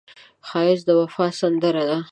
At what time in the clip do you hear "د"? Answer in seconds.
0.87-0.89